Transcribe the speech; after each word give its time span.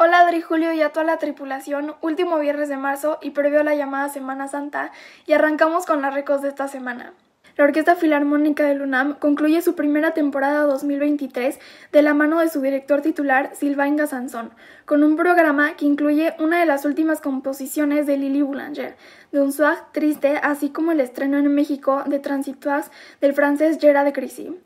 Hola 0.00 0.20
Adri 0.20 0.42
Julio 0.42 0.72
y 0.72 0.80
a 0.80 0.90
toda 0.90 1.04
la 1.04 1.16
tripulación, 1.16 1.96
último 2.02 2.38
viernes 2.38 2.68
de 2.68 2.76
marzo 2.76 3.18
y 3.20 3.30
previo 3.30 3.62
a 3.62 3.64
la 3.64 3.74
llamada 3.74 4.08
Semana 4.08 4.46
Santa 4.46 4.92
y 5.26 5.32
arrancamos 5.32 5.86
con 5.86 6.02
las 6.02 6.14
recos 6.14 6.40
de 6.40 6.50
esta 6.50 6.68
semana. 6.68 7.14
La 7.56 7.64
Orquesta 7.64 7.96
Filarmónica 7.96 8.64
del 8.64 8.82
UNAM 8.82 9.14
concluye 9.18 9.60
su 9.60 9.74
primera 9.74 10.14
temporada 10.14 10.62
2023 10.62 11.58
de 11.90 12.02
la 12.02 12.14
mano 12.14 12.38
de 12.38 12.48
su 12.48 12.60
director 12.60 13.02
titular 13.02 13.50
Sylvain 13.56 13.98
Sansón, 14.06 14.52
con 14.84 15.02
un 15.02 15.16
programa 15.16 15.74
que 15.74 15.86
incluye 15.86 16.32
una 16.38 16.60
de 16.60 16.66
las 16.66 16.84
últimas 16.84 17.20
composiciones 17.20 18.06
de 18.06 18.18
Lily 18.18 18.42
Boulanger, 18.42 18.96
de 19.32 19.40
un 19.40 19.52
triste, 19.90 20.38
así 20.40 20.68
como 20.68 20.92
el 20.92 21.00
estreno 21.00 21.38
en 21.38 21.52
México 21.52 22.04
de 22.06 22.20
Transitoires 22.20 22.92
del 23.20 23.32
francés 23.32 23.78
Gerard 23.80 24.12
Grissy. 24.14 24.56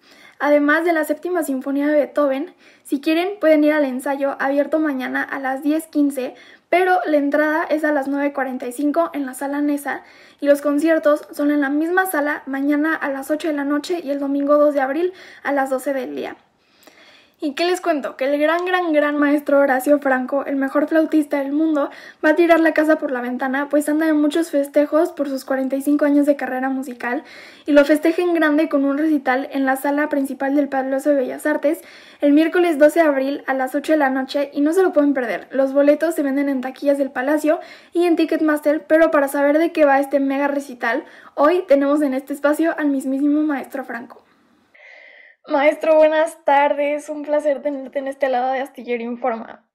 Además 0.45 0.85
de 0.85 0.93
la 0.93 1.05
séptima 1.05 1.45
sinfonía 1.45 1.87
de 1.87 1.95
Beethoven, 1.95 2.53
si 2.83 3.01
quieren 3.01 3.39
pueden 3.41 3.63
ir 3.63 3.75
al 3.75 3.85
ensayo 3.85 4.35
abierto 4.41 4.81
mañana 4.81 5.23
a 5.23 5.39
las 5.39 5.63
10.15, 5.63 6.35
pero 6.69 6.99
la 7.07 7.19
entrada 7.19 7.63
es 7.63 7.85
a 7.85 7.93
las 7.93 8.09
9.45 8.09 9.11
en 9.13 9.25
la 9.25 9.35
sala 9.35 9.61
Nesa 9.61 10.03
y 10.41 10.47
los 10.47 10.61
conciertos 10.61 11.29
son 11.31 11.53
en 11.53 11.61
la 11.61 11.71
misma 11.71 12.07
sala 12.07 12.43
mañana 12.47 12.93
a 12.93 13.09
las 13.09 13.31
8 13.31 13.47
de 13.47 13.55
la 13.55 13.63
noche 13.63 14.01
y 14.03 14.11
el 14.11 14.19
domingo 14.19 14.59
2 14.59 14.75
de 14.75 14.81
abril 14.81 15.13
a 15.45 15.53
las 15.53 15.71
12 15.71 15.95
del 15.95 16.17
día. 16.17 16.37
¿Y 17.45 17.55
qué 17.55 17.65
les 17.65 17.81
cuento? 17.81 18.17
Que 18.17 18.27
el 18.27 18.39
gran, 18.39 18.65
gran, 18.65 18.93
gran 18.93 19.19
maestro 19.19 19.59
Horacio 19.59 19.99
Franco, 19.99 20.45
el 20.45 20.55
mejor 20.55 20.87
flautista 20.87 21.41
del 21.41 21.51
mundo, 21.51 21.91
va 22.25 22.29
a 22.29 22.37
tirar 22.37 22.61
la 22.61 22.73
casa 22.73 22.99
por 22.99 23.11
la 23.11 23.21
ventana, 23.21 23.69
pues 23.69 23.89
anda 23.89 24.07
en 24.07 24.21
muchos 24.21 24.53
festejos 24.53 25.11
por 25.11 25.29
sus 25.29 25.45
45 25.45 26.05
años 26.05 26.25
de 26.25 26.37
carrera 26.37 26.69
musical 26.69 27.25
y 27.67 27.73
lo 27.73 27.85
festeja 27.85 28.23
en 28.23 28.35
grande 28.35 28.69
con 28.69 28.85
un 28.85 28.97
recital 28.97 29.49
en 29.51 29.67
la 29.67 29.75
sala 29.75 30.09
principal 30.09 30.55
del 30.55 30.69
Palacio 30.69 31.11
de 31.11 31.17
Bellas 31.17 31.45
Artes 31.45 31.81
el 32.21 32.33
miércoles 32.33 32.79
12 32.79 33.01
de 33.01 33.07
abril 33.07 33.43
a 33.49 33.55
las 33.55 33.75
8 33.75 33.95
de 33.95 33.99
la 33.99 34.11
noche 34.11 34.53
y 34.55 34.61
no 34.61 34.73
se 34.73 34.85
lo 34.85 34.93
pueden 34.93 35.13
perder. 35.13 35.49
Los 35.51 35.73
boletos 35.73 36.15
se 36.15 36.23
venden 36.23 36.49
en 36.49 36.61
taquillas 36.61 36.97
del 36.97 37.11
Palacio 37.11 37.59
y 37.93 38.05
en 38.05 38.15
Ticketmaster, 38.15 38.85
pero 38.87 39.11
para 39.11 39.27
saber 39.27 39.59
de 39.59 39.73
qué 39.73 39.85
va 39.85 39.99
este 39.99 40.21
mega 40.21 40.47
recital, 40.47 41.05
hoy 41.35 41.65
tenemos 41.67 42.03
en 42.03 42.15
este 42.15 42.35
espacio 42.35 42.73
al 42.79 42.87
mismísimo 42.87 43.43
maestro 43.43 43.83
Franco. 43.83 44.22
Maestro, 45.49 45.97
buenas 45.97 46.45
tardes. 46.45 47.09
Un 47.09 47.25
placer 47.25 47.63
tenerte 47.63 47.99
en 47.99 48.07
este 48.07 48.29
lado 48.29 48.53
de 48.53 48.61
Astillero 48.61 49.03
Informa. 49.03 49.69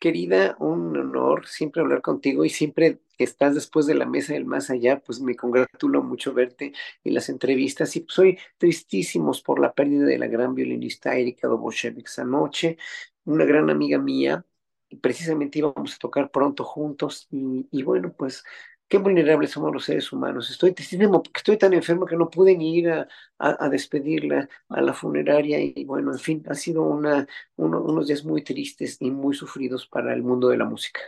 Querida, 0.00 0.56
un 0.58 0.96
honor 0.96 1.46
siempre 1.46 1.82
hablar 1.82 2.02
contigo 2.02 2.44
y 2.44 2.50
siempre 2.50 2.98
estás 3.18 3.54
después 3.54 3.86
de 3.86 3.94
la 3.94 4.06
mesa 4.06 4.32
del 4.32 4.44
más 4.44 4.70
allá, 4.70 5.00
pues 5.00 5.20
me 5.20 5.36
congratulo 5.36 6.02
mucho 6.02 6.32
verte 6.32 6.72
en 7.02 7.14
las 7.14 7.28
entrevistas 7.28 7.94
y 7.96 8.00
pues 8.00 8.14
soy 8.14 8.38
tristísimos 8.58 9.42
por 9.42 9.58
la 9.58 9.72
pérdida 9.72 10.04
de 10.04 10.18
la 10.18 10.28
gran 10.28 10.54
violinista 10.54 11.16
Erika 11.16 11.48
Doboshevich 11.48 12.18
anoche, 12.18 12.78
una 13.24 13.44
gran 13.44 13.70
amiga 13.70 13.98
mía, 13.98 14.44
precisamente 15.00 15.58
íbamos 15.58 15.94
a 15.94 15.98
tocar 15.98 16.30
pronto 16.30 16.64
juntos 16.64 17.26
y 17.30 17.82
bueno, 17.82 18.12
pues 18.16 18.44
qué 18.88 18.98
vulnerables 18.98 19.50
somos 19.50 19.72
los 19.72 19.84
seres 19.84 20.12
humanos. 20.12 20.50
Estoy 20.50 20.74
estoy 20.78 21.56
tan 21.58 21.74
enfermo 21.74 22.06
que 22.06 22.16
no 22.16 22.30
pude 22.30 22.56
ni 22.56 22.78
ir 22.78 22.90
a, 22.90 23.06
a, 23.38 23.68
despedirla 23.68 24.48
a 24.68 24.80
la 24.80 24.94
funeraria 24.94 25.58
y 25.60 25.84
bueno, 25.84 26.12
en 26.12 26.18
fin, 26.18 26.44
ha 26.48 26.54
sido 26.54 26.82
una, 26.82 27.26
unos 27.56 28.06
días 28.08 28.24
muy 28.24 28.42
tristes 28.42 28.96
y 29.00 29.10
muy 29.10 29.34
sufridos 29.34 29.86
para 29.86 30.12
el 30.14 30.22
mundo 30.22 30.48
de 30.48 30.56
la 30.56 30.64
música. 30.64 31.00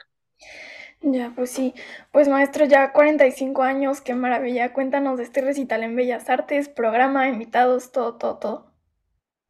Ya, 1.03 1.33
pues 1.35 1.51
sí. 1.51 1.73
Pues 2.13 2.29
maestro, 2.29 2.67
ya 2.67 2.93
45 2.93 3.63
años, 3.63 4.03
qué 4.03 4.15
maravilla. 4.15 4.73
Cuéntanos 4.75 5.17
de 5.17 5.25
este 5.25 5.41
recital 5.41 5.83
en 5.83 5.97
Bellas 5.97 6.29
Artes, 6.29 6.69
programa, 6.69 7.29
invitados, 7.29 7.91
todo, 7.91 8.17
todo, 8.17 8.39
todo. 8.39 8.71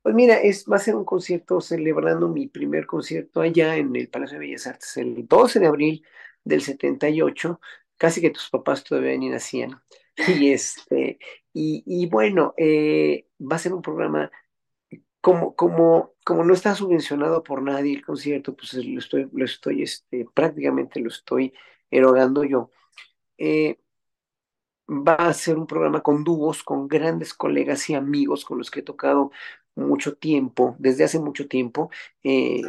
Pues 0.02 0.14
mira, 0.14 0.36
es, 0.36 0.64
va 0.70 0.76
a 0.76 0.78
ser 0.78 0.94
un 0.94 1.04
concierto 1.04 1.60
celebrando 1.60 2.28
mi 2.28 2.46
primer 2.46 2.86
concierto 2.86 3.40
allá 3.40 3.76
en 3.76 3.94
el 3.96 4.08
Palacio 4.08 4.38
de 4.38 4.46
Bellas 4.46 4.66
Artes 4.66 4.96
el 4.96 5.26
12 5.26 5.60
de 5.60 5.66
abril 5.66 6.06
del 6.44 6.62
78 6.62 7.60
casi 8.00 8.22
que 8.22 8.30
tus 8.30 8.48
papás 8.48 8.82
todavía 8.82 9.16
ni 9.18 9.28
nacían. 9.28 9.82
Y, 10.26 10.52
este, 10.52 11.18
y, 11.52 11.82
y 11.86 12.06
bueno, 12.06 12.54
eh, 12.56 13.26
va 13.40 13.56
a 13.56 13.58
ser 13.58 13.74
un 13.74 13.82
programa 13.82 14.30
como, 15.20 15.54
como, 15.54 16.14
como 16.24 16.44
no 16.44 16.54
está 16.54 16.74
subvencionado 16.74 17.42
por 17.42 17.62
nadie 17.62 17.94
el 17.94 18.04
concierto, 18.04 18.56
pues 18.56 18.72
lo 18.72 18.98
estoy, 18.98 19.28
lo 19.30 19.44
estoy, 19.44 19.82
este, 19.82 20.26
prácticamente 20.32 20.98
lo 20.98 21.08
estoy 21.08 21.52
erogando 21.90 22.42
yo. 22.44 22.70
Eh, 23.36 23.78
va 24.88 25.16
a 25.16 25.34
ser 25.34 25.58
un 25.58 25.66
programa 25.66 26.00
con 26.02 26.24
dúos, 26.24 26.62
con 26.62 26.88
grandes 26.88 27.34
colegas 27.34 27.90
y 27.90 27.94
amigos 27.94 28.46
con 28.46 28.56
los 28.58 28.70
que 28.70 28.80
he 28.80 28.82
tocado 28.82 29.30
mucho 29.74 30.16
tiempo, 30.16 30.74
desde 30.78 31.04
hace 31.04 31.18
mucho 31.20 31.48
tiempo, 31.48 31.90
eh, 32.24 32.62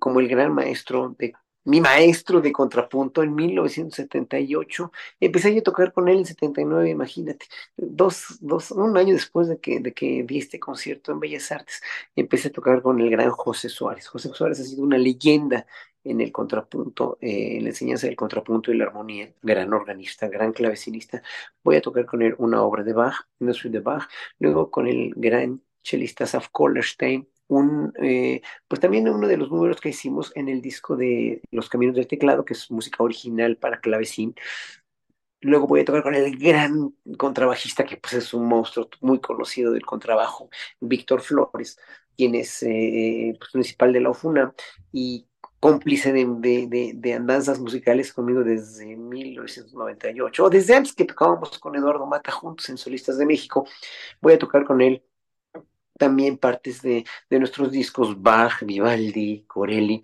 como 0.00 0.18
el 0.18 0.28
gran 0.28 0.52
maestro 0.52 1.14
de 1.18 1.34
mi 1.64 1.80
maestro 1.80 2.40
de 2.40 2.52
contrapunto 2.52 3.22
en 3.22 3.34
1978. 3.34 4.92
Empecé 5.20 5.58
a 5.58 5.62
tocar 5.62 5.92
con 5.92 6.08
él 6.08 6.18
en 6.18 6.26
79, 6.26 6.90
imagínate, 6.90 7.46
dos, 7.76 8.38
dos, 8.40 8.70
un 8.70 8.96
año 8.96 9.14
después 9.14 9.48
de 9.48 9.58
que, 9.58 9.80
de 9.80 9.92
que 9.92 10.24
di 10.24 10.38
este 10.38 10.60
concierto 10.60 11.12
en 11.12 11.20
Bellas 11.20 11.50
Artes, 11.52 11.82
empecé 12.16 12.48
a 12.48 12.52
tocar 12.52 12.82
con 12.82 13.00
el 13.00 13.10
gran 13.10 13.30
José 13.30 13.68
Suárez. 13.68 14.06
José 14.08 14.30
Suárez 14.32 14.60
ha 14.60 14.64
sido 14.64 14.82
una 14.82 14.98
leyenda 14.98 15.66
en 16.04 16.20
el 16.20 16.30
contrapunto, 16.32 17.18
eh, 17.20 17.56
en 17.56 17.64
la 17.64 17.70
enseñanza 17.70 18.06
del 18.06 18.16
contrapunto 18.16 18.70
y 18.72 18.76
la 18.76 18.84
armonía, 18.84 19.32
gran 19.42 19.72
organista, 19.72 20.28
gran 20.28 20.52
clavecinista. 20.52 21.22
Voy 21.62 21.76
a 21.76 21.80
tocar 21.80 22.04
con 22.06 22.22
él 22.22 22.34
una 22.38 22.62
obra 22.62 22.82
de 22.84 22.92
Bach, 22.92 23.26
una 23.38 23.54
suite 23.54 23.78
de 23.78 23.82
Bach, 23.82 24.08
luego 24.38 24.70
con 24.70 24.86
el 24.86 25.12
gran 25.16 25.62
chelista 25.82 26.26
Saf 26.26 26.48
Kollerstein, 26.50 27.28
un, 27.48 27.92
eh, 28.00 28.42
pues 28.68 28.80
también 28.80 29.08
uno 29.08 29.28
de 29.28 29.36
los 29.36 29.50
números 29.50 29.80
que 29.80 29.90
hicimos 29.90 30.32
en 30.34 30.48
el 30.48 30.60
disco 30.60 30.96
de 30.96 31.42
Los 31.50 31.68
Caminos 31.68 31.96
del 31.96 32.06
Teclado, 32.06 32.44
que 32.44 32.54
es 32.54 32.70
música 32.70 33.02
original 33.02 33.56
para 33.56 33.80
clavecín. 33.80 34.34
Luego 35.40 35.66
voy 35.66 35.80
a 35.80 35.84
tocar 35.84 36.02
con 36.02 36.14
el 36.14 36.36
gran 36.38 36.94
contrabajista, 37.18 37.84
que 37.84 37.98
pues 37.98 38.14
es 38.14 38.32
un 38.32 38.46
monstruo 38.46 38.88
muy 39.02 39.20
conocido 39.20 39.72
del 39.72 39.84
contrabajo, 39.84 40.48
Víctor 40.80 41.20
Flores, 41.20 41.78
quien 42.16 42.34
es 42.34 42.62
eh, 42.62 43.34
pues, 43.38 43.50
principal 43.52 43.92
de 43.92 44.00
la 44.00 44.10
OFUNA 44.10 44.54
y 44.90 45.26
cómplice 45.60 46.12
de, 46.12 46.26
de, 46.68 46.92
de, 46.94 47.12
andanzas 47.14 47.58
musicales 47.58 48.12
conmigo 48.12 48.44
desde 48.44 48.96
1998, 48.96 50.44
o 50.44 50.50
desde 50.50 50.74
antes 50.76 50.94
que 50.94 51.06
tocábamos 51.06 51.58
con 51.58 51.74
Eduardo 51.74 52.06
Mata 52.06 52.32
juntos 52.32 52.68
en 52.68 52.76
Solistas 52.76 53.16
de 53.18 53.26
México. 53.26 53.66
Voy 54.20 54.34
a 54.34 54.38
tocar 54.38 54.64
con 54.64 54.82
él 54.82 55.02
también 55.98 56.38
partes 56.38 56.82
de, 56.82 57.04
de 57.30 57.38
nuestros 57.38 57.70
discos 57.70 58.20
Bach, 58.22 58.62
Vivaldi, 58.62 59.44
Corelli. 59.46 60.02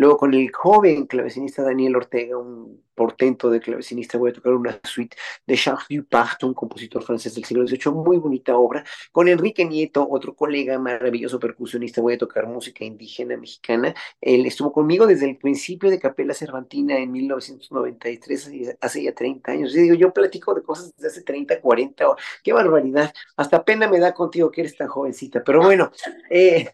Luego 0.00 0.16
con 0.16 0.32
el 0.32 0.50
joven 0.50 1.04
clavecinista 1.04 1.62
Daniel 1.62 1.94
Ortega, 1.94 2.38
un 2.38 2.84
portento 2.94 3.50
de 3.50 3.60
clavecinista, 3.60 4.16
voy 4.16 4.30
a 4.30 4.32
tocar 4.32 4.54
una 4.54 4.80
suite 4.82 5.14
de 5.46 5.56
Charles 5.58 5.84
Dupart, 5.90 6.42
un 6.44 6.54
compositor 6.54 7.02
francés 7.02 7.34
del 7.34 7.44
siglo 7.44 7.66
XVIII, 7.66 7.92
muy 7.92 8.16
bonita 8.16 8.56
obra. 8.56 8.82
Con 9.12 9.28
Enrique 9.28 9.62
Nieto, 9.66 10.08
otro 10.08 10.34
colega 10.34 10.78
maravilloso 10.78 11.38
percusionista, 11.38 12.00
voy 12.00 12.14
a 12.14 12.18
tocar 12.18 12.46
música 12.46 12.82
indígena 12.82 13.36
mexicana. 13.36 13.94
Él 14.22 14.46
estuvo 14.46 14.72
conmigo 14.72 15.06
desde 15.06 15.28
el 15.28 15.36
principio 15.36 15.90
de 15.90 15.98
Capela 15.98 16.32
Cervantina 16.32 16.96
en 16.96 17.12
1993, 17.12 18.78
hace 18.80 19.02
ya 19.02 19.14
30 19.14 19.52
años. 19.52 19.74
Yo 19.74 19.82
digo, 19.82 19.96
yo 19.96 20.14
platico 20.14 20.54
de 20.54 20.62
cosas 20.62 20.94
desde 20.96 21.08
hace 21.08 21.22
30, 21.24 21.60
40, 21.60 22.06
qué 22.42 22.54
barbaridad. 22.54 23.12
Hasta 23.36 23.62
pena 23.62 23.86
me 23.86 24.00
da 24.00 24.14
contigo 24.14 24.50
que 24.50 24.62
eres 24.62 24.78
tan 24.78 24.88
jovencita, 24.88 25.44
pero 25.44 25.60
bueno. 25.60 25.92
Eh, 26.30 26.70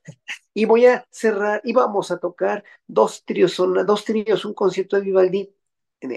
y 0.57 0.65
voy 0.65 0.87
a 0.87 1.07
cerrar, 1.11 1.61
y 1.65 1.75
vamos 1.75 2.11
a 2.11 2.17
tocar 2.17 2.65
dos 2.87 3.27
tríos, 3.27 3.59
dos 3.59 4.05
tríos, 4.07 4.47
un 4.47 4.55
concierto 4.55 4.97
de 4.97 5.03
Vivaldi 5.03 5.55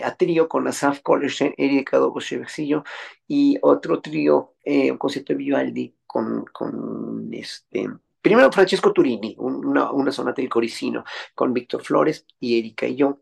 a 0.02 0.16
trío 0.16 0.48
con 0.48 0.66
Asaf 0.66 1.02
Kollerstein, 1.02 1.54
Erika 1.58 1.98
Doboshevexillo 1.98 2.86
y 3.28 3.58
otro 3.62 4.00
trío, 4.00 4.54
eh, 4.64 4.94
un 4.94 4.98
concierto 4.98 5.34
de 5.34 5.38
Vivaldi 5.40 5.94
con, 6.08 6.46
con 6.54 7.30
este, 7.34 7.90
primero 8.22 8.50
Francesco 8.50 8.94
Turini, 8.94 9.36
una, 9.40 9.92
una 9.92 10.12
sonata 10.14 10.42
del 10.42 10.50
Coricino 10.50 11.04
con 11.36 11.52
Víctor 11.52 11.84
Flores 11.84 12.26
y 12.40 12.60
Erika 12.60 12.88
y 12.88 12.96
yo 12.96 13.20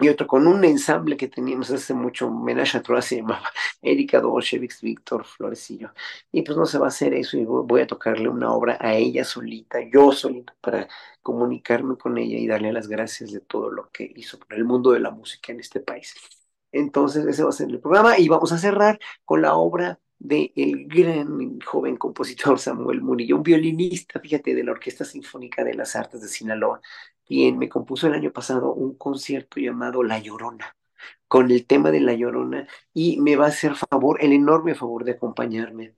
y 0.00 0.08
otro 0.08 0.26
con 0.26 0.46
un 0.46 0.64
ensamble 0.64 1.16
que 1.16 1.28
teníamos 1.28 1.70
hace 1.70 1.94
mucho, 1.94 2.28
homenaje 2.28 2.78
a 2.78 2.82
Troa, 2.82 3.02
se 3.02 3.16
llamaba 3.16 3.50
Erika 3.82 4.20
Dolcevics, 4.20 4.80
Víctor 4.80 5.24
Florecillo. 5.24 5.92
Y 6.32 6.42
pues 6.42 6.56
no 6.56 6.66
se 6.66 6.78
va 6.78 6.86
a 6.86 6.88
hacer 6.88 7.14
eso 7.14 7.36
y 7.36 7.44
voy 7.44 7.82
a 7.82 7.86
tocarle 7.86 8.28
una 8.28 8.52
obra 8.52 8.78
a 8.80 8.94
ella 8.94 9.24
solita, 9.24 9.78
yo 9.92 10.12
solita, 10.12 10.54
para 10.60 10.88
comunicarme 11.22 11.96
con 11.96 12.18
ella 12.18 12.38
y 12.38 12.46
darle 12.46 12.72
las 12.72 12.88
gracias 12.88 13.32
de 13.32 13.40
todo 13.40 13.70
lo 13.70 13.90
que 13.90 14.10
hizo 14.16 14.38
por 14.38 14.54
el 14.54 14.64
mundo 14.64 14.92
de 14.92 15.00
la 15.00 15.10
música 15.10 15.52
en 15.52 15.60
este 15.60 15.80
país. 15.80 16.14
Entonces, 16.72 17.26
ese 17.26 17.42
va 17.42 17.50
a 17.50 17.52
ser 17.52 17.68
el 17.70 17.80
programa 17.80 18.18
y 18.18 18.28
vamos 18.28 18.52
a 18.52 18.58
cerrar 18.58 18.98
con 19.24 19.42
la 19.42 19.54
obra 19.54 20.00
del 20.18 20.52
el 20.54 20.86
gran 20.86 21.58
joven 21.60 21.96
compositor 21.96 22.58
Samuel 22.58 23.00
Murillo, 23.02 23.36
un 23.36 23.42
violinista, 23.42 24.20
fíjate, 24.20 24.54
de 24.54 24.64
la 24.64 24.72
Orquesta 24.72 25.04
Sinfónica 25.04 25.64
de 25.64 25.74
las 25.74 25.96
Artes 25.96 26.20
de 26.20 26.28
Sinaloa, 26.28 26.80
quien 27.30 27.58
me 27.58 27.68
compuso 27.68 28.08
el 28.08 28.14
año 28.14 28.32
pasado 28.32 28.74
un 28.74 28.96
concierto 28.96 29.60
llamado 29.60 30.02
La 30.02 30.18
Llorona, 30.18 30.76
con 31.28 31.52
el 31.52 31.64
tema 31.64 31.92
de 31.92 32.00
La 32.00 32.12
Llorona, 32.14 32.66
y 32.92 33.20
me 33.20 33.36
va 33.36 33.46
a 33.46 33.48
hacer 33.50 33.76
favor, 33.76 34.18
el 34.20 34.32
enorme 34.32 34.74
favor 34.74 35.04
de 35.04 35.12
acompañarme 35.12 35.94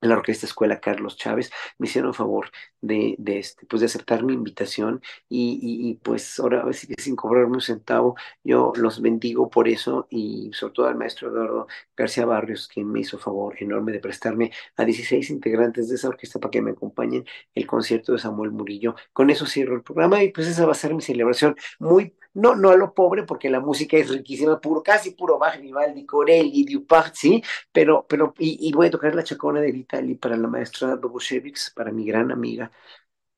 la 0.00 0.16
Orquesta 0.16 0.46
Escuela 0.46 0.80
Carlos 0.80 1.16
Chávez 1.16 1.50
me 1.78 1.86
hicieron 1.86 2.14
favor 2.14 2.50
de, 2.80 3.16
de, 3.18 3.38
este, 3.38 3.66
pues 3.66 3.80
de 3.80 3.86
aceptar 3.86 4.22
mi 4.22 4.34
invitación 4.34 5.02
y, 5.28 5.58
y, 5.62 5.94
pues 5.96 6.38
ahora 6.38 6.64
sin 6.72 7.16
cobrarme 7.16 7.54
un 7.54 7.60
centavo, 7.60 8.16
yo 8.44 8.72
los 8.76 9.00
bendigo 9.00 9.50
por 9.50 9.68
eso 9.68 10.06
y 10.10 10.50
sobre 10.52 10.74
todo 10.74 10.86
al 10.86 10.96
maestro 10.96 11.28
Eduardo 11.28 11.66
García 11.96 12.26
Barrios, 12.26 12.68
que 12.68 12.84
me 12.84 13.00
hizo 13.00 13.18
favor 13.18 13.56
enorme 13.58 13.92
de 13.92 14.00
prestarme 14.00 14.52
a 14.76 14.84
16 14.84 15.30
integrantes 15.30 15.88
de 15.88 15.96
esa 15.96 16.08
orquesta 16.08 16.38
para 16.38 16.50
que 16.50 16.62
me 16.62 16.72
acompañen 16.72 17.24
el 17.54 17.66
concierto 17.66 18.12
de 18.12 18.18
Samuel 18.18 18.50
Murillo. 18.52 18.94
Con 19.12 19.30
eso 19.30 19.46
cierro 19.46 19.76
el 19.76 19.82
programa 19.82 20.22
y 20.22 20.30
pues 20.32 20.46
esa 20.46 20.66
va 20.66 20.72
a 20.72 20.74
ser 20.74 20.94
mi 20.94 21.02
celebración 21.02 21.56
muy 21.78 22.14
no, 22.36 22.54
no 22.54 22.70
a 22.70 22.76
lo 22.76 22.92
pobre, 22.92 23.22
porque 23.22 23.48
la 23.48 23.60
música 23.60 23.96
es 23.96 24.10
riquísima, 24.10 24.60
puro, 24.60 24.82
casi 24.82 25.12
puro 25.12 25.38
Bach, 25.38 25.58
Vivaldi, 25.58 26.04
Corelli, 26.04 26.64
Dupart, 26.64 27.14
sí, 27.14 27.42
pero, 27.72 28.06
pero, 28.06 28.34
y, 28.38 28.70
voy 28.72 28.88
a 28.88 28.90
tocar 28.90 29.14
la 29.14 29.24
chacona 29.24 29.60
de 29.60 29.72
Vitali 29.72 30.16
para 30.16 30.36
la 30.36 30.46
maestra 30.46 30.96
Dobushevich, 30.96 31.72
para 31.74 31.92
mi 31.92 32.04
gran 32.04 32.30
amiga 32.30 32.70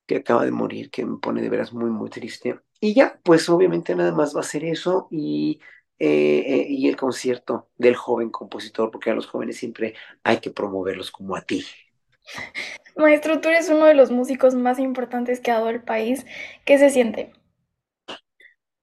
que 0.05 0.17
acaba 0.17 0.45
de 0.45 0.51
morir, 0.51 0.91
que 0.91 1.05
me 1.07 1.19
pone 1.19 1.43
de 1.43 1.49
veras 1.49 1.73
muy, 1.73 1.91
muy 1.91 2.11
triste. 2.11 2.59
Y 2.81 2.95
ya, 2.95 3.21
pues 3.23 3.49
obviamente 3.49 3.95
nada 3.95 4.13
más 4.13 4.35
va 4.35 4.41
a 4.41 4.43
ser 4.43 4.65
eso 4.65 5.07
y, 5.11 5.61
eh, 5.99 6.45
eh, 6.47 6.67
y 6.69 6.89
el 6.89 6.97
concierto 6.97 7.69
del 7.77 7.95
joven 7.95 8.31
compositor, 8.31 8.91
porque 8.91 9.11
a 9.11 9.15
los 9.15 9.27
jóvenes 9.27 9.59
siempre 9.59 9.95
hay 10.25 10.39
que 10.39 10.51
promoverlos 10.51 11.13
como 11.13 11.37
a 11.37 11.43
ti. 11.43 11.65
Maestro, 12.97 13.41
tú 13.41 13.49
eres 13.49 13.69
uno 13.69 13.85
de 13.85 13.95
los 13.95 14.11
músicos 14.11 14.57
más 14.57 14.81
importantes 14.81 15.39
que 15.41 15.53
ha 15.53 15.55
dado 15.55 15.69
el 15.69 15.83
país. 15.83 16.27
¿Qué 16.65 16.79
se 16.79 16.91
siente? 16.91 17.33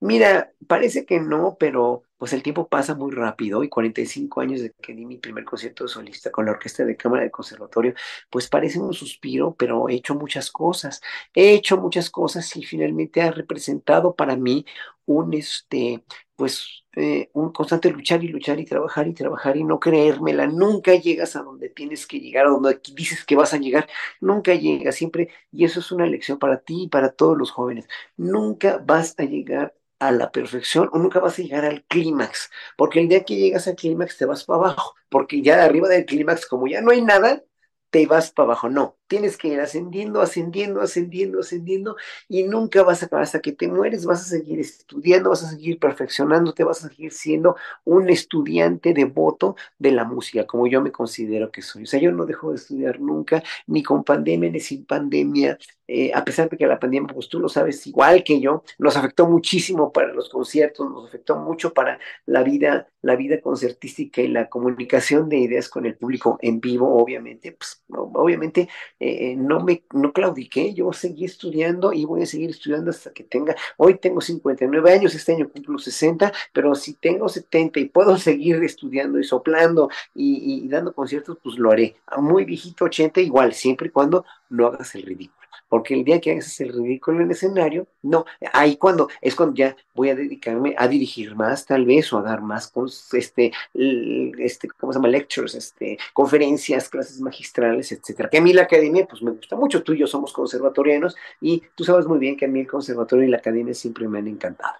Mira, 0.01 0.51
parece 0.67 1.05
que 1.05 1.19
no, 1.19 1.57
pero 1.59 2.03
pues 2.17 2.31
el 2.33 2.43
tiempo 2.43 2.67
pasa 2.67 2.95
muy 2.95 3.11
rápido 3.11 3.63
y 3.63 3.69
45 3.69 4.41
años 4.41 4.61
de 4.61 4.71
que 4.81 4.93
di 4.93 5.05
mi 5.05 5.17
primer 5.17 5.43
concierto 5.45 5.87
solista 5.87 6.31
con 6.31 6.45
la 6.45 6.51
Orquesta 6.51 6.85
de 6.85 6.95
Cámara 6.97 7.23
del 7.23 7.31
Conservatorio, 7.31 7.93
pues 8.29 8.47
parece 8.47 8.79
un 8.79 8.93
suspiro, 8.93 9.55
pero 9.57 9.89
he 9.89 9.95
hecho 9.95 10.13
muchas 10.15 10.51
cosas, 10.51 11.01
he 11.33 11.53
hecho 11.53 11.77
muchas 11.77 12.09
cosas 12.09 12.55
y 12.55 12.63
finalmente 12.63 13.21
ha 13.21 13.31
representado 13.31 14.15
para 14.15 14.35
mí 14.35 14.65
un, 15.05 15.33
este, 15.33 16.03
pues, 16.35 16.83
eh, 16.95 17.29
un 17.33 17.51
constante 17.51 17.89
luchar 17.91 18.23
y 18.23 18.27
luchar 18.29 18.59
y 18.59 18.65
trabajar 18.65 19.07
y 19.07 19.13
trabajar 19.13 19.57
y 19.57 19.63
no 19.63 19.79
creérmela. 19.79 20.47
Nunca 20.47 20.95
llegas 20.95 21.35
a 21.35 21.41
donde 21.43 21.69
tienes 21.69 22.05
que 22.07 22.19
llegar, 22.19 22.45
a 22.47 22.49
donde 22.49 22.79
dices 22.95 23.25
que 23.25 23.35
vas 23.35 23.53
a 23.53 23.57
llegar. 23.57 23.87
Nunca 24.21 24.53
llegas, 24.55 24.95
siempre. 24.95 25.29
Y 25.51 25.65
eso 25.65 25.79
es 25.79 25.91
una 25.91 26.05
lección 26.05 26.39
para 26.39 26.59
ti 26.61 26.83
y 26.83 26.89
para 26.89 27.11
todos 27.11 27.37
los 27.37 27.51
jóvenes. 27.51 27.87
Nunca 28.17 28.77
vas 28.85 29.15
a 29.19 29.23
llegar 29.23 29.73
a 30.07 30.11
la 30.11 30.31
perfección 30.31 30.89
o 30.93 30.97
nunca 30.99 31.19
vas 31.19 31.39
a 31.39 31.41
llegar 31.41 31.65
al 31.65 31.83
clímax, 31.85 32.49
porque 32.77 32.99
el 32.99 33.07
día 33.09 33.23
que 33.25 33.35
llegas 33.35 33.67
al 33.67 33.75
clímax 33.75 34.17
te 34.17 34.25
vas 34.25 34.43
para 34.45 34.59
abajo, 34.59 34.95
porque 35.09 35.41
ya 35.41 35.63
arriba 35.63 35.87
del 35.89 36.05
clímax, 36.05 36.45
como 36.47 36.67
ya 36.67 36.81
no 36.81 36.91
hay 36.91 37.01
nada, 37.01 37.43
te 37.89 38.05
vas 38.07 38.31
para 38.31 38.47
abajo. 38.47 38.69
No, 38.69 38.97
tienes 39.07 39.37
que 39.37 39.49
ir 39.49 39.59
ascendiendo, 39.59 40.21
ascendiendo, 40.21 40.81
ascendiendo, 40.81 41.39
ascendiendo 41.39 41.95
y 42.27 42.43
nunca 42.43 42.83
vas 42.83 43.03
a 43.03 43.05
acabar 43.07 43.23
hasta 43.23 43.41
que 43.41 43.51
te 43.51 43.67
mueres, 43.67 44.05
vas 44.05 44.21
a 44.21 44.25
seguir 44.25 44.59
estudiando, 44.59 45.29
vas 45.29 45.43
a 45.43 45.49
seguir 45.49 45.79
perfeccionándote, 45.79 46.63
vas 46.63 46.83
a 46.83 46.89
seguir 46.89 47.11
siendo 47.11 47.55
un 47.83 48.09
estudiante 48.09 48.93
devoto 48.93 49.55
de 49.77 49.91
la 49.91 50.05
música, 50.05 50.45
como 50.45 50.67
yo 50.67 50.81
me 50.81 50.91
considero 50.91 51.51
que 51.51 51.61
soy. 51.61 51.83
O 51.83 51.85
sea, 51.85 51.99
yo 51.99 52.11
no 52.11 52.25
dejo 52.25 52.51
de 52.51 52.57
estudiar 52.57 52.99
nunca, 52.99 53.43
ni 53.67 53.83
con 53.83 54.03
pandemia 54.03 54.49
ni 54.49 54.59
sin 54.59 54.85
pandemia, 54.85 55.57
eh, 55.87 56.11
a 56.15 56.25
pesar 56.25 56.49
de 56.49 56.57
que 56.57 56.65
la 56.65 56.79
pandemia, 56.79 57.13
pues 57.13 57.29
tú 57.29 57.39
lo 57.39 57.47
sabes 57.47 57.85
igual 57.85 58.23
que 58.23 58.39
yo, 58.39 58.63
nos 58.79 58.97
afectó 58.97 59.27
muchísimo 59.27 59.91
para 59.91 60.13
los 60.13 60.29
conciertos, 60.29 60.89
nos 60.89 61.07
afectó 61.07 61.37
mucho 61.37 61.73
para 61.73 61.99
la 62.25 62.41
vida, 62.43 62.87
la 63.01 63.15
vida 63.15 63.39
concertística 63.39 64.21
y 64.21 64.27
la 64.27 64.49
comunicación 64.49 65.29
de 65.29 65.37
ideas 65.37 65.69
con 65.69 65.85
el 65.85 65.95
público 65.95 66.39
en 66.41 66.59
vivo, 66.59 66.95
obviamente, 66.97 67.51
pues 67.51 67.83
obviamente 67.89 68.67
eh, 68.99 69.31
eh, 69.31 69.35
no 69.35 69.59
me 69.59 69.83
no 69.93 70.13
claudiqué, 70.13 70.73
yo 70.73 70.93
seguí 70.93 71.25
estudiando 71.25 71.91
y 71.91 72.05
voy 72.05 72.23
a 72.23 72.25
seguir 72.25 72.49
estudiando 72.49 72.91
hasta 72.91 73.11
que 73.11 73.23
tenga, 73.23 73.55
hoy 73.77 73.97
tengo 73.97 74.21
59 74.21 74.91
años, 74.93 75.13
este 75.15 75.33
año 75.33 75.49
cumplo 75.49 75.77
60, 75.77 76.31
pero 76.53 76.75
si 76.75 76.93
tengo 76.93 77.27
70 77.27 77.79
y 77.79 77.85
puedo 77.85 78.17
seguir 78.17 78.63
estudiando 78.63 79.19
y 79.19 79.23
soplando 79.23 79.89
y, 80.13 80.63
y 80.65 80.69
dando 80.69 80.93
conciertos, 80.93 81.37
pues 81.43 81.57
lo 81.57 81.71
haré. 81.71 81.95
A 82.07 82.21
muy 82.21 82.45
viejito 82.45 82.85
80 82.85 83.21
igual, 83.21 83.53
siempre 83.53 83.87
y 83.87 83.91
cuando 83.91 84.25
no 84.49 84.67
hagas 84.67 84.95
el 84.95 85.03
ridículo 85.03 85.44
porque 85.69 85.93
el 85.93 86.03
día 86.03 86.21
que 86.21 86.31
hagas 86.31 86.59
el 86.61 86.73
ridículo 86.73 87.17
en 87.17 87.25
el 87.25 87.31
escenario, 87.31 87.87
no, 88.03 88.25
ahí 88.53 88.77
cuando, 88.77 89.09
es 89.21 89.35
cuando 89.35 89.55
ya 89.55 89.75
voy 89.93 90.09
a 90.09 90.15
dedicarme 90.15 90.75
a 90.77 90.87
dirigir 90.87 91.35
más 91.35 91.65
tal 91.65 91.85
vez 91.85 92.11
o 92.13 92.19
a 92.19 92.21
dar 92.21 92.41
más, 92.41 92.71
este, 93.13 93.51
este, 93.73 94.67
¿cómo 94.69 94.93
se 94.93 94.97
llama? 94.97 95.07
Lectures, 95.07 95.55
este, 95.55 95.97
conferencias, 96.13 96.89
clases 96.89 97.19
magistrales, 97.19 97.91
etcétera. 97.91 98.29
Que 98.29 98.37
a 98.37 98.41
mí 98.41 98.53
la 98.53 98.63
academia, 98.63 99.05
pues 99.05 99.21
me 99.21 99.31
gusta 99.31 99.55
mucho, 99.55 99.83
tú 99.83 99.93
y 99.93 99.99
yo 99.99 100.07
somos 100.07 100.33
conservatorianos 100.33 101.15
y 101.41 101.63
tú 101.75 101.83
sabes 101.83 102.05
muy 102.05 102.19
bien 102.19 102.37
que 102.37 102.45
a 102.45 102.47
mí 102.47 102.59
el 102.59 102.67
conservatorio 102.67 103.25
y 103.25 103.29
la 103.29 103.37
academia 103.37 103.73
siempre 103.73 104.07
me 104.07 104.19
han 104.19 104.27
encantado. 104.27 104.75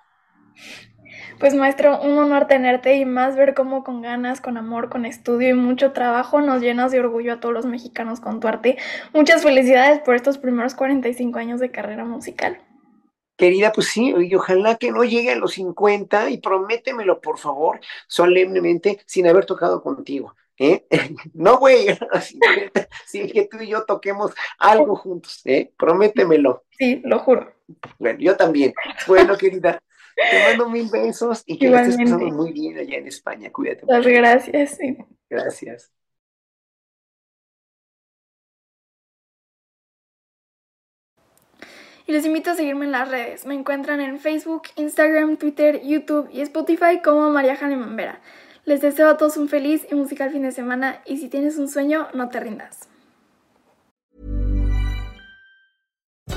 Pues 1.40 1.54
maestro, 1.54 2.02
un 2.02 2.18
honor 2.18 2.48
tenerte 2.48 2.96
y 2.96 3.04
más 3.04 3.36
ver 3.36 3.54
cómo 3.54 3.84
con 3.84 4.02
ganas, 4.02 4.40
con 4.40 4.56
amor, 4.56 4.90
con 4.90 5.06
estudio 5.06 5.50
y 5.50 5.54
mucho 5.54 5.92
trabajo 5.92 6.40
nos 6.40 6.62
llenas 6.62 6.94
de 6.94 7.02
orgullo 7.02 7.34
a 7.34 7.40
todos 7.42 7.54
los 7.54 7.66
mexicanos 7.66 8.22
con 8.22 8.40
tu 8.40 8.48
arte. 8.48 8.78
Muchas 9.14 9.44
felicidades 9.44 10.00
por 10.00 10.16
estos 10.16 10.38
primeros 10.38 10.76
45 10.76 11.38
años 11.38 11.60
de 11.60 11.72
carrera 11.72 12.06
musical. 12.06 12.62
Querida, 13.36 13.74
pues 13.74 13.88
sí, 13.88 14.14
y 14.18 14.34
ojalá 14.34 14.78
que 14.78 14.92
no 14.92 15.04
llegue 15.04 15.32
a 15.32 15.36
los 15.36 15.54
50 15.56 16.30
y 16.30 16.38
prométemelo, 16.38 17.20
por 17.20 17.38
favor, 17.38 17.82
solemnemente, 18.08 19.02
sin 19.06 19.28
haber 19.28 19.46
tocado 19.46 19.84
contigo. 19.84 20.36
¿Eh? 20.58 20.86
No, 21.34 21.58
güey, 21.58 21.88
sin 23.06 23.30
que 23.30 23.46
tú 23.48 23.58
y 23.60 23.68
yo 23.68 23.84
toquemos 23.84 24.32
algo 24.58 24.96
juntos, 24.96 25.42
¿eh? 25.44 25.74
Prométemelo. 25.78 26.64
Sí, 26.72 27.02
lo 27.04 27.20
juro. 27.20 27.52
Bueno, 28.00 28.20
yo 28.20 28.38
también. 28.38 28.74
Bueno, 29.06 29.38
querida, 29.38 29.82
te 30.16 30.44
mando 30.50 30.70
mil 30.70 30.90
besos 30.90 31.44
y 31.46 31.58
que 31.58 31.68
estés 31.68 31.98
pasando 31.98 32.28
muy 32.32 32.54
bien 32.54 32.78
allá 32.78 32.98
en 32.98 33.08
España. 33.08 33.52
Cuídate. 33.52 33.86
Muchas 33.86 34.06
gracias. 34.06 34.78
Gracias. 35.30 35.92
Y 42.08 42.12
les 42.12 42.26
invito 42.26 42.52
a 42.52 42.56
seguirme 42.56 42.86
en 42.86 42.92
las 42.92 43.10
redes. 43.10 43.46
Me 43.46 43.56
encuentran 43.56 44.00
en 44.00 44.20
Facebook, 44.20 44.64
Instagram, 44.76 45.38
Twitter, 45.38 45.82
YouTube 45.84 46.30
y 46.32 46.42
Spotify 46.42 47.02
como 47.04 47.32
María 47.32 47.56
Jane 47.56 47.76
Mambera. 47.76 48.22
Les 48.64 48.82
deseo 48.82 49.10
a 49.10 49.18
todos 49.18 49.38
un 49.38 49.50
feliz 49.50 49.88
y 49.92 49.96
musical 49.96 50.32
fin 50.32 50.44
de 50.44 50.52
semana 50.52 51.02
y 51.06 51.18
si 51.18 51.30
tienes 51.30 51.58
un 51.58 51.68
sueño, 51.68 52.08
no 52.14 52.30
te 52.30 52.40
rindas. 52.40 52.90